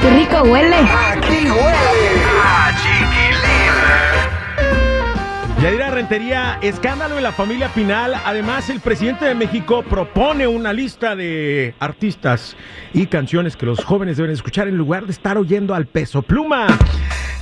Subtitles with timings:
[0.00, 0.76] Qué rico huele!
[0.76, 3.40] Aquí huele a chiquilín.
[5.62, 8.14] Yadira Rentería, escándalo en la familia Pinal.
[8.24, 12.56] Además, el presidente de México propone una lista de artistas
[12.94, 16.66] y canciones que los jóvenes deben escuchar en lugar de estar oyendo al peso pluma.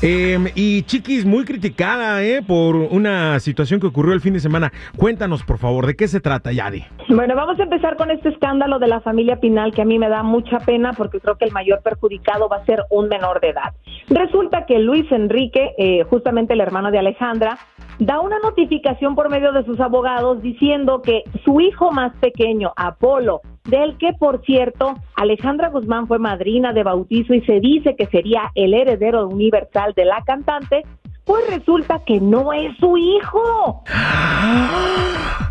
[0.01, 4.73] Eh, y Chiquis, muy criticada eh, por una situación que ocurrió el fin de semana.
[4.97, 6.85] Cuéntanos, por favor, ¿de qué se trata, Yadi?
[7.09, 10.09] Bueno, vamos a empezar con este escándalo de la familia Pinal que a mí me
[10.09, 13.49] da mucha pena porque creo que el mayor perjudicado va a ser un menor de
[13.49, 13.75] edad.
[14.09, 17.59] Resulta que Luis Enrique, eh, justamente el hermano de Alejandra,
[17.99, 23.41] da una notificación por medio de sus abogados diciendo que su hijo más pequeño, Apolo,
[23.69, 28.51] del que por cierto Alejandra Guzmán fue madrina de bautizo y se dice que sería
[28.55, 30.85] el heredero universal de la cantante,
[31.25, 33.83] pues resulta que no es su hijo.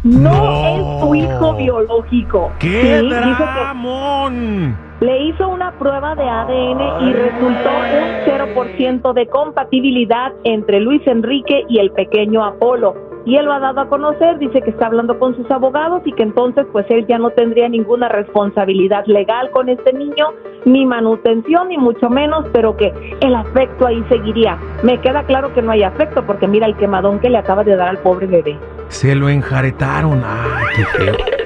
[0.04, 2.52] No, es su hijo biológico.
[2.60, 4.78] ¡Qué Sí, dice que- dramón!
[5.00, 11.66] le hizo una prueba de ADN y resultó un 0% de compatibilidad entre Luis Enrique
[11.70, 12.96] y el pequeño Apolo.
[13.28, 16.14] Y él lo ha dado a conocer, dice que está hablando con sus abogados y
[16.14, 20.28] que entonces pues él ya no tendría ninguna responsabilidad legal con este niño,
[20.64, 24.58] ni manutención, ni mucho menos, pero que el afecto ahí seguiría.
[24.82, 27.76] Me queda claro que no hay afecto porque mira el quemadón que le acaba de
[27.76, 28.58] dar al pobre bebé.
[28.88, 30.24] Se lo enjaretaron.
[30.24, 31.37] ¡Ay, qué feo!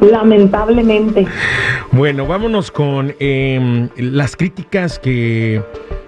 [0.00, 1.26] Lamentablemente.
[1.92, 5.62] Bueno, vámonos con eh, las críticas que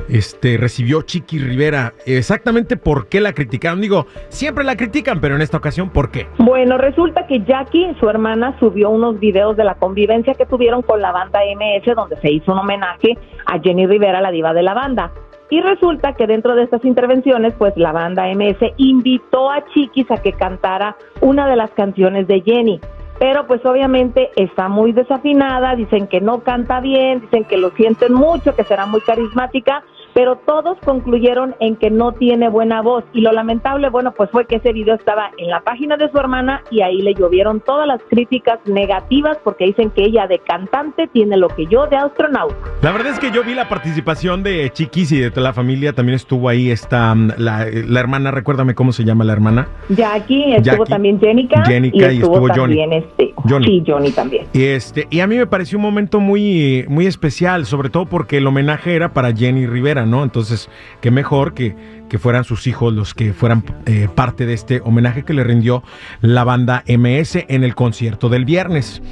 [0.08, 1.94] este, recibió Chiqui Rivera.
[2.06, 3.80] Exactamente por qué la criticaron.
[3.80, 6.26] Digo, siempre la critican, pero en esta ocasión, ¿por qué?
[6.38, 11.00] Bueno, resulta que Jackie, su hermana, subió unos videos de la convivencia que tuvieron con
[11.00, 13.16] la banda MS, donde se hizo un homenaje
[13.46, 15.12] a Jenny Rivera, la diva de la banda.
[15.50, 20.18] Y resulta que dentro de estas intervenciones, pues la banda MS invitó a Chiquis a
[20.18, 22.80] que cantara una de las canciones de Jenny.
[23.18, 28.12] Pero pues obviamente está muy desafinada, dicen que no canta bien, dicen que lo sienten
[28.12, 29.82] mucho, que será muy carismática,
[30.18, 33.04] pero todos concluyeron en que no tiene buena voz.
[33.12, 36.18] Y lo lamentable, bueno, pues fue que ese video estaba en la página de su
[36.18, 41.06] hermana y ahí le llovieron todas las críticas negativas porque dicen que ella de cantante
[41.06, 42.56] tiene lo que yo de astronauta.
[42.82, 45.92] La verdad es que yo vi la participación de Chiquis y de toda la familia.
[45.92, 49.68] También estuvo ahí esta, mm, la, la hermana, recuérdame cómo se llama la hermana.
[49.88, 52.76] Jackie, estuvo Jackie, también Jenica, Jenica y y estuvo, estuvo Johnny.
[52.76, 53.66] también este, Johnny.
[53.66, 54.46] sí, Johnny también.
[54.52, 58.38] Y, este, y a mí me pareció un momento muy, muy especial, sobre todo porque
[58.38, 60.22] el homenaje era para Jenny Rivera, ¿no?
[60.22, 60.68] Entonces,
[61.00, 61.76] qué mejor que,
[62.08, 65.82] que fueran sus hijos los que fueran eh, parte de este homenaje que le rindió
[66.20, 69.02] la banda MS en el concierto del viernes.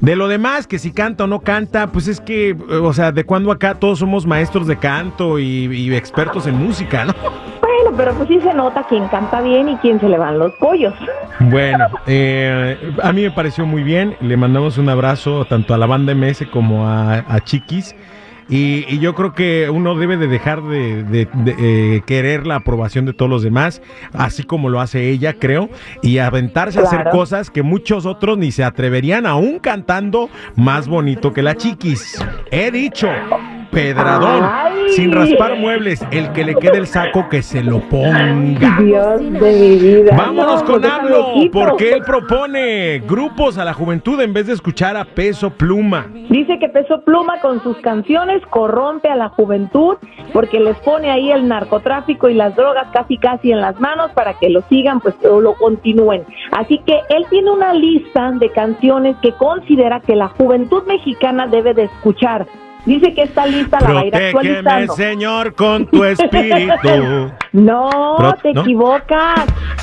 [0.00, 3.12] De lo demás, que si canta o no canta, pues es que, eh, o sea,
[3.12, 7.14] de cuando acá todos somos maestros de canto y, y expertos en música, ¿no?
[7.60, 10.52] Bueno, pero pues sí se nota quién canta bien y quién se le van los
[10.54, 10.94] pollos.
[11.38, 14.16] Bueno, eh, a mí me pareció muy bien.
[14.20, 17.94] Le mandamos un abrazo tanto a la banda MS como a, a Chiquis.
[18.50, 21.54] Y, y yo creo que uno debe de dejar de, de- de,
[21.96, 23.80] eh, querer la aprobación de todos los demás,
[24.12, 25.70] así como lo hace ella, creo,
[26.02, 31.32] y aventarse a hacer cosas que muchos otros ni se atreverían, aún cantando más bonito
[31.32, 32.22] que la Chiquis.
[32.50, 33.08] He dicho,
[33.70, 34.42] Pedradón.
[34.88, 38.78] Sin raspar muebles, el que le quede el saco que se lo ponga.
[38.80, 40.16] Dios de mi vida.
[40.16, 44.54] Vámonos No, con pues AMLO, porque él propone grupos a la juventud en vez de
[44.54, 46.06] escuchar a peso pluma.
[46.28, 49.96] Dice que Peso Pluma con sus canciones corrompe a la juventud
[50.32, 54.34] porque les pone ahí el narcotráfico y las drogas casi casi en las manos para
[54.34, 56.24] que lo sigan pues o lo continúen.
[56.52, 61.74] Así que él tiene una lista de canciones que considera que la juventud mexicana debe
[61.74, 62.46] de escuchar.
[62.86, 64.94] Dice que está lista, la va a ir actualizando.
[64.94, 67.30] Señor, con tu espíritu.
[67.52, 68.60] No, Pro- te ¿no?
[68.60, 69.40] equivocas.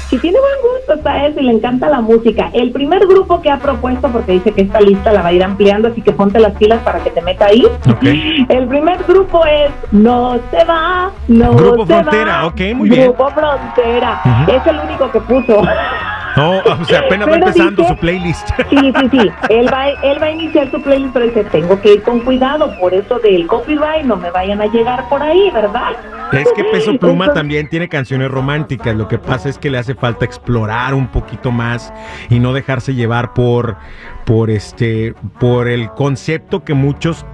[0.09, 2.49] Si tiene buen gusto está eso y le encanta la música.
[2.53, 5.43] El primer grupo que ha propuesto, porque dice que esta lista la va a ir
[5.43, 7.65] ampliando, así que ponte las pilas para que te meta ahí.
[7.89, 8.03] Ok.
[8.49, 12.45] El primer grupo es No se va, no Grupo se Frontera, va.
[12.47, 13.03] ok, muy bien.
[13.03, 14.21] Grupo Frontera.
[14.47, 15.61] Es el único que puso.
[16.37, 18.49] No, o sea, apenas va empezando dice- su playlist.
[18.69, 19.31] Sí, sí, sí.
[19.49, 22.73] Él va, él va a iniciar su playlist, pero dice, tengo que ir con cuidado,
[22.79, 25.91] por eso del copyright no me vayan a llegar por ahí, ¿verdad?
[26.31, 28.95] Es que Peso Pluma Entonces, también tiene canciones románticas.
[28.95, 31.91] Lo que pasa es que le hace falta explorar un poquito más
[32.29, 33.77] y no dejarse llevar por,
[34.25, 37.25] por este, por el concepto que muchos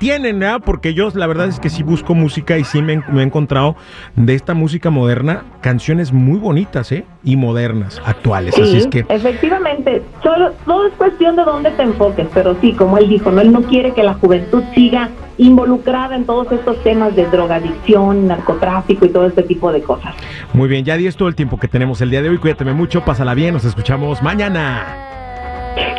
[0.00, 0.62] tienen, ¿verdad?
[0.64, 3.24] Porque yo la verdad es que sí busco música y sí me, he- me he
[3.24, 3.76] encontrado
[4.16, 7.04] de esta música moderna canciones muy bonitas, ¿eh?
[7.22, 8.54] Y modernas, actuales.
[8.54, 12.72] Así Sí, es que efectivamente, solo, todo es cuestión de dónde te enfoques, pero sí,
[12.72, 16.82] como él dijo, no, él no quiere que la juventud siga involucrada en todos estos
[16.82, 20.14] temas de drogadicción, narcotráfico y todo este tipo de cosas.
[20.54, 22.38] muy bien, ya di es todo el tiempo que tenemos el día de hoy.
[22.38, 25.09] Cuídate mucho, pásala bien, nos escuchamos mañana.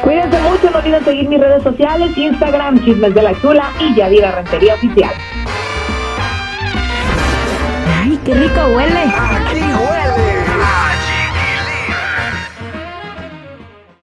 [0.03, 4.31] Cuídense mucho, no olviden seguir mis redes sociales, Instagram, Chismes de la Chula y Yadira
[4.31, 5.11] Rentería Oficial.
[8.01, 9.03] Ay, qué rico huele.
[9.03, 9.61] Aquí